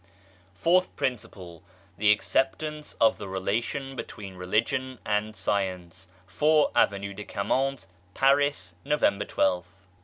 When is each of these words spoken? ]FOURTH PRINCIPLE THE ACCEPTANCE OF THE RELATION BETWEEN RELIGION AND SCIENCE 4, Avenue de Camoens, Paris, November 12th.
]FOURTH 0.55 0.95
PRINCIPLE 0.95 1.61
THE 1.99 2.11
ACCEPTANCE 2.11 2.93
OF 2.99 3.19
THE 3.19 3.27
RELATION 3.27 3.95
BETWEEN 3.95 4.35
RELIGION 4.35 4.97
AND 5.05 5.35
SCIENCE 5.35 6.07
4, 6.25 6.71
Avenue 6.73 7.13
de 7.13 7.23
Camoens, 7.23 7.85
Paris, 8.15 8.73
November 8.83 9.25
12th. 9.25 9.85